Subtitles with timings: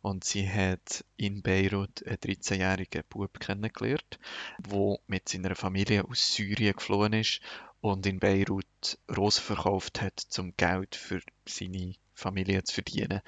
[0.00, 4.18] und sie hat in Beirut einen 13-jährigen Bub kennengelernt,
[4.60, 7.40] der mit seiner Familie aus Syrien geflohen ist
[7.82, 13.20] und in Beirut Rosen verkauft hat, zum Geld für seine Familie zu verdienen.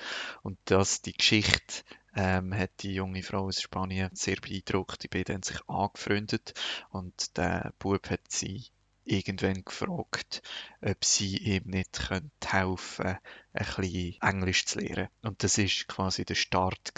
[0.43, 1.83] Und das, die Geschichte
[2.15, 5.03] ähm, hat die junge Frau aus Spanien sehr beeindruckt.
[5.03, 6.55] Die beiden haben sich angefreundet
[6.91, 8.67] und der Bub hat sie
[9.05, 10.43] irgendwann gefragt,
[10.81, 12.11] ob sie ihm nicht
[12.45, 13.21] helfen könnte,
[13.53, 15.09] ein bisschen Englisch zu lernen.
[15.23, 16.93] Und das ist quasi der Start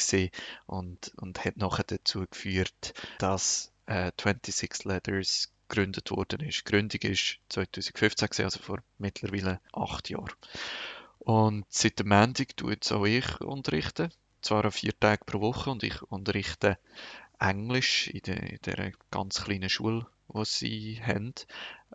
[0.66, 6.60] und, und hat nachher dazu geführt, dass äh, 26 Letters gegründet worden ist.
[6.60, 10.32] Die Gründung ist 2015, gewesen, also vor mittlerweile acht Jahren.
[11.26, 14.12] Und seit dem Montag tue jetzt auch ich unterrichten.
[14.42, 16.78] Zwar an vier Tage pro Woche und ich unterrichte
[17.40, 21.34] Englisch in, der, in dieser ganz kleinen Schule, die sie haben.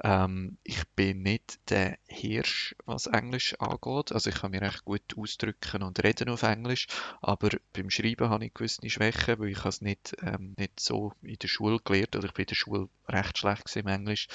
[0.03, 4.11] Ähm, ich bin nicht der Hirsch, was Englisch angeht.
[4.11, 6.87] Also ich kann mich recht gut ausdrücken und reden auf Englisch,
[7.21, 11.37] aber beim Schreiben habe ich gewisse Schwächen, weil ich es nicht, ähm, nicht so in
[11.37, 14.27] der Schule gelernt oder ich bin in der Schule recht schlecht im Englisch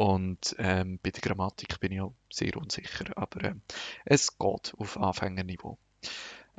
[0.00, 3.60] und ähm, bei der Grammatik bin ich auch sehr unsicher, aber ähm,
[4.06, 5.76] es geht auf Anfängerniveau.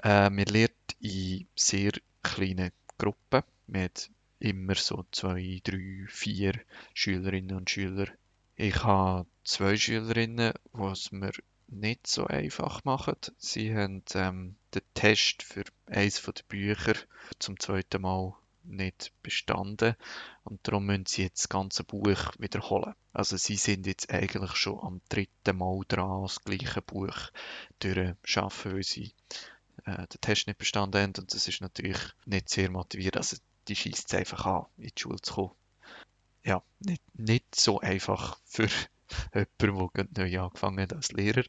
[0.04, 6.54] Äh, wir lernen in sehr kleinen Gruppen mit immer so zwei, drei, vier
[6.94, 8.10] Schülerinnen und Schüler.
[8.58, 10.54] Ich habe zwei Schülerinnen,
[10.92, 11.32] es mir
[11.68, 13.16] nicht so einfach machen.
[13.40, 16.94] Sie haben ähm, den Test für eines der Bücher
[17.40, 19.96] zum zweiten Mal nicht bestanden
[20.44, 22.94] und darum müssen sie jetzt das ganze Buch wiederholen.
[23.14, 27.16] Also sie sind jetzt eigentlich schon am dritten Mal dran, das gleiche Buch
[27.80, 29.14] durchschaffen, weil sie
[29.86, 33.18] äh, den Test nicht bestanden haben und das ist natürlich nicht sehr motiviert.
[33.18, 35.52] Also die schießt es einfach an, in die Schule zu kommen.
[36.44, 38.68] Ja, nicht, nicht so einfach für
[39.62, 41.44] jemanden, der neu angefangen hat als Lehrer.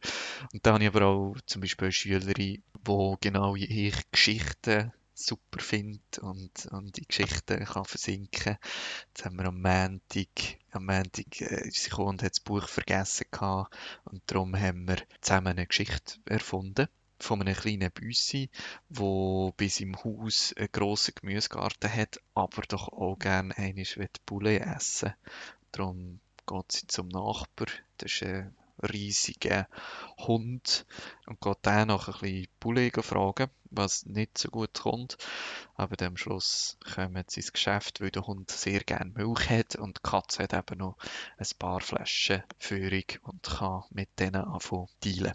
[0.52, 5.60] Und dann habe ich aber auch zum Beispiel eine Schülerin, die genau ich Geschichten super
[5.60, 8.56] finde und, und die Geschichten kann versinken.
[9.08, 12.68] Jetzt haben wir am Montag, am Montag äh, ist sie gekommen und hat das Buch
[12.68, 13.76] vergessen gehabt.
[14.04, 18.50] Und darum haben wir zusammen eine Geschichte erfunden von einem kleinen Büssi,
[18.88, 23.84] wo bei seinem Haus einen grossen Gemüsegarten hat, aber doch auch gerne einmal
[24.26, 25.14] Poulet essen.
[25.70, 27.68] Darum geht sie zum Nachbar,
[27.98, 29.68] das ist ein riesiger
[30.18, 30.86] Hund
[31.26, 35.16] und geht den noch ein bisschen Poulet fragen, was nicht so gut kommt.
[35.74, 39.98] Aber am Schluss kommen sie ins Geschäft, weil der Hund sehr gerne Milch hat und
[39.98, 40.96] die Katze hat eben noch
[41.38, 45.34] ein paar Flaschen Führung und kann mit denen anfangen dealen.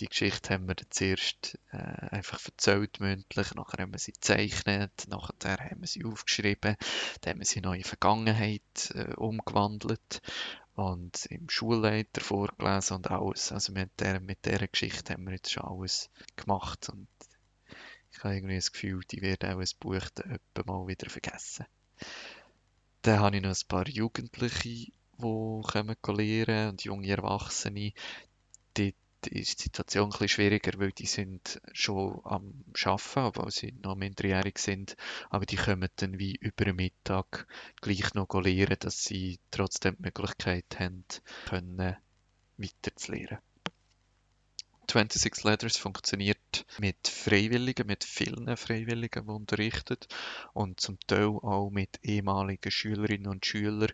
[0.00, 5.56] Die Geschichte haben wir zuerst äh, einfach erzählt mündlich, nachher haben wir sie gezeichnet, nachher
[5.58, 6.76] haben wir sie aufgeschrieben,
[7.22, 10.20] dann haben wir sie in neue Vergangenheit äh, umgewandelt
[10.76, 13.50] und im Schulleiter vorgelesen und alles.
[13.50, 17.08] Also mit der, mit dieser Geschichte haben wir jetzt schon alles gemacht und
[18.12, 21.66] ich habe irgendwie das Gefühl, die werden auch ein Buch dann mal wieder vergessen.
[23.02, 27.92] Dann habe ich noch ein paar Jugendliche, die kommen lernen und junge Erwachsene.
[29.26, 34.58] Ist die Situation ein schwieriger, weil die sind schon am Arbeiten, obwohl sie noch minderjährig
[34.58, 34.96] sind,
[35.30, 37.46] aber die kommen dann wie über den Mittag
[37.80, 41.04] gleich noch lernen, dass sie trotzdem die Möglichkeit haben,
[41.46, 41.96] können
[42.56, 43.38] weiterzulernen.
[44.88, 49.98] 26 Letters funktioniert mit Freiwilligen, mit vielen Freiwilligen, die unterrichten
[50.52, 53.92] und zum Teil auch mit ehemaligen Schülerinnen und Schülern,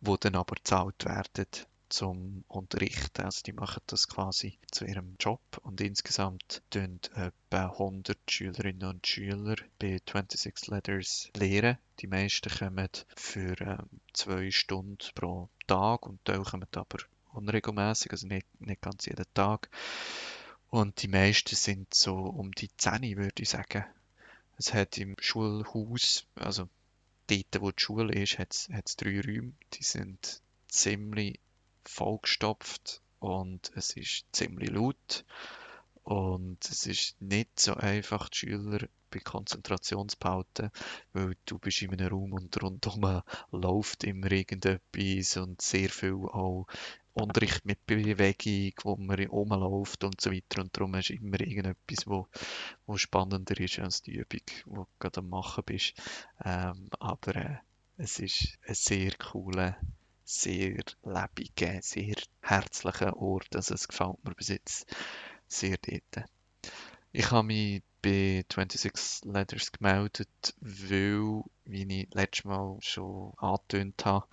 [0.00, 1.46] die dann aber bezahlt werden
[1.88, 3.22] zum Unterrichten.
[3.22, 9.06] Also die machen das quasi zu ihrem Job und insgesamt tun etwa 100 Schülerinnen und
[9.06, 11.78] Schüler bei 26 Letters lehren.
[12.00, 16.98] Die meisten kommen für ähm, zwei Stunden pro Tag und Teil kommen aber
[17.32, 19.70] unregelmäßig, also nicht, nicht ganz jeden Tag.
[20.68, 23.84] Und die meisten sind so um die 10, würde ich sagen.
[24.58, 26.68] Es hat im Schulhaus, also
[27.28, 29.52] dort, wo die Schule ist, hat es drei Räume.
[29.74, 31.40] Die sind ziemlich
[31.88, 35.24] vollgestopft und es ist ziemlich laut.
[36.02, 40.70] Und es ist nicht so einfach, die Schüler bei Konzentration zu behalten,
[41.12, 46.66] weil du bist in einem Raum und rundherum läuft immer irgendetwas und sehr viel auch
[47.12, 50.60] Unterricht mit Bewegung, wo man rumläuft und so weiter.
[50.60, 52.28] Und darum ist immer irgendetwas, wo,
[52.86, 55.94] wo spannender ist als die Übung, die du gerade am machen bist.
[56.44, 57.56] Ähm, aber äh,
[57.96, 59.78] es ist ein sehr cooler,
[60.26, 63.54] sehr lebiger, sehr herzlicher Ort.
[63.54, 64.86] Also es gefällt mir bis jetzt
[65.46, 66.28] sehr dort.
[67.12, 74.26] Ich habe mich bei 26 Letters gemeldet, weil, wie ich letztes Mal schon angetönt habe,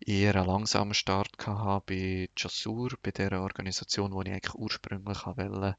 [0.00, 5.76] eher einen langsamen Start hatte bei Jassur, bei der Organisation, wo ich eigentlich ursprünglich wollte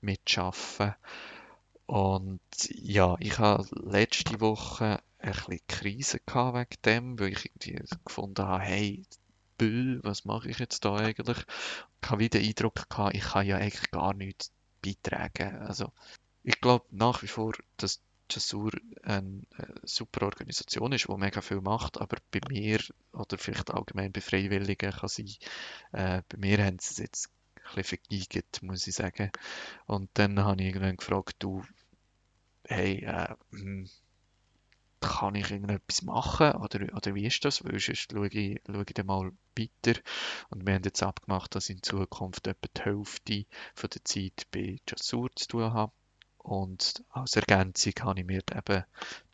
[0.00, 0.94] mitarbeiten.
[1.86, 8.46] Und ja, ich hatte letzte Woche ein bisschen Krise wegen dem, weil ich irgendwie gefunden
[8.46, 9.02] habe, hey,
[9.58, 11.38] Büll, was mache ich jetzt da eigentlich?
[12.02, 14.50] Ich habe wieder den Eindruck gehabt, ich kann ja eigentlich gar nichts
[14.82, 15.56] beitragen.
[15.58, 15.92] Also
[16.42, 18.72] ich glaube nach wie vor, dass Jassur
[19.02, 22.80] eine äh, super Organisation ist, die mega viel macht, aber bei mir
[23.12, 25.30] oder vielleicht allgemein bei Freiwilligen kann sein,
[25.92, 29.30] äh, bei mir haben sie es jetzt ein bisschen vergeigt, muss ich sagen.
[29.86, 31.62] Und dann habe ich irgendwann gefragt, du,
[32.64, 33.88] hey, äh, hm,
[35.02, 37.64] kann ich irgendetwas machen oder, oder wie ist das?
[37.64, 40.00] Weil sonst schaue ich, schaue ich dann mal weiter.
[40.50, 44.46] Und wir haben jetzt abgemacht, dass ich in Zukunft etwa die Hälfte von der Zeit
[44.50, 45.92] bei Jassur zu tun habe.
[46.38, 48.84] Und als Ergänzung habe ich mir eben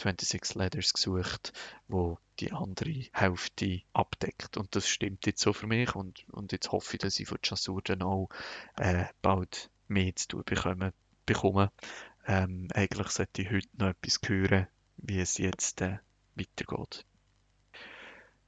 [0.00, 1.53] 26 Letters gesucht,
[1.88, 4.59] wo die andere Hälfte abdeckt.
[4.59, 5.94] Und das stimmt jetzt so für mich.
[5.94, 8.29] Und, und jetzt hoffe ich, dass ich von Jassur dann auch
[8.76, 10.93] äh, bald mehr zu tun bekomme.
[11.25, 11.73] bekomme.
[12.26, 14.67] Ähm, eigentlich sollte ich heute noch etwas hören
[14.99, 15.99] wie es jetzt äh,
[16.35, 17.05] weitergeht.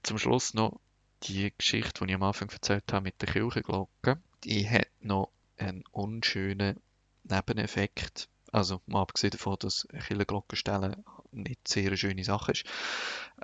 [0.02, 0.80] Zum Schluss noch
[1.24, 4.20] die Geschichte, die ich am Anfang erzählt habe mit der Kirchenglocke.
[4.44, 6.80] Die hat noch einen unschönen
[7.24, 8.28] Nebeneffekt.
[8.52, 12.64] Also mal abgesehen davon, dass Kirchenglocke stellen nicht sehr eine schöne Sache ist.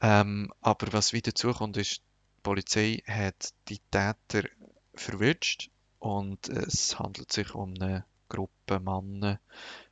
[0.01, 4.49] Ähm, aber was wieder zukommt, ist, die Polizei hat die Täter
[4.95, 9.41] verwünscht und es handelt sich um eine Gruppe Männer,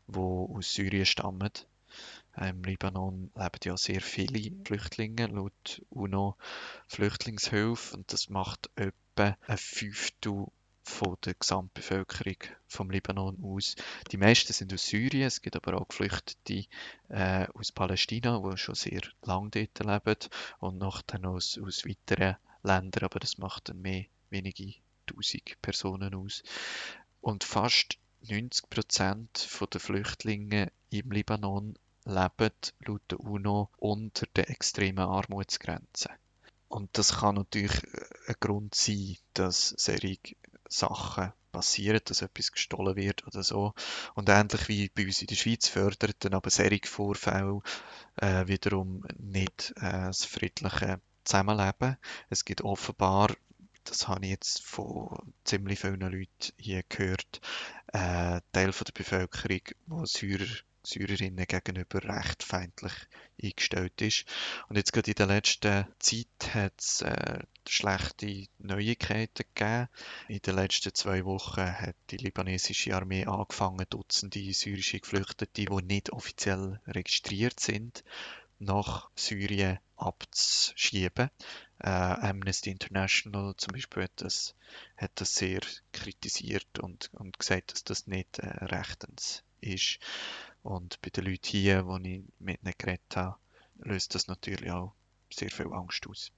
[0.06, 1.50] die aus Syrien stammen.
[2.36, 7.96] Im Libanon leben ja sehr viele Flüchtlinge, laut UNO-Flüchtlingshilfe.
[7.96, 10.46] Und das macht etwa ein Fünftel
[10.84, 12.36] von der Gesamtbevölkerung
[12.66, 13.74] vom Libanon aus.
[14.12, 16.66] Die meisten sind aus Syrien, es gibt aber auch Geflüchtete
[17.08, 22.36] äh, aus Palästina, die schon sehr lange dort leben und noch dann aus, aus weiteren
[22.62, 24.74] Ländern, aber das macht dann mehr wenige
[25.06, 26.42] tausend Personen aus.
[27.20, 32.52] Und fast 90 Prozent der Flüchtlinge im Libanon leben
[32.86, 36.10] laut der UNO unter der extremen Armutsgrenze.
[36.68, 37.82] Und das kann natürlich
[38.26, 40.18] ein Grund sein, dass solche
[40.68, 43.74] Sachen passieren, dass etwas gestohlen wird oder so.
[44.14, 47.60] Und ähnlich wie bei uns in der Schweiz fördert dann aber solche Vorfälle
[48.16, 51.96] äh, wiederum nicht äh, das friedliche Zusammenleben.
[52.28, 53.30] Es gibt offenbar,
[53.84, 57.40] das habe ich jetzt von ziemlich vielen Leuten hier gehört,
[57.92, 62.92] äh, Teil von der Bevölkerung, die Syrer Syrerinnen gegenüber recht feindlich
[63.42, 64.24] eingestellt ist.
[64.68, 69.88] Und jetzt gerade in der letzten Zeit hat es äh, schlechte Neuigkeiten gegeben.
[70.28, 76.10] In den letzten zwei Wochen hat die libanesische Armee angefangen, Dutzende syrische Geflüchtete, die nicht
[76.10, 78.04] offiziell registriert sind,
[78.58, 81.30] nach Syrien abzuschieben.
[81.78, 84.54] Äh, Amnesty International zum Beispiel hat das,
[84.96, 85.60] hat das sehr
[85.92, 89.98] kritisiert und, und gesagt, dass das nicht äh, rechtens ist.
[90.64, 93.36] Und bei den Leuten hier, die ich mit ihnen geredet habe,
[93.76, 94.94] löst das natürlich auch
[95.30, 96.32] sehr viel Angst aus.